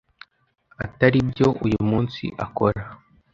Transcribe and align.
atari 0.83 1.19
byo 1.29 1.47
uyu 1.65 1.79
munsi 1.89 2.23
akora. 2.45 2.83